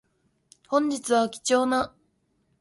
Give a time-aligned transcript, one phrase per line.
[0.67, 1.93] 本日は貴重な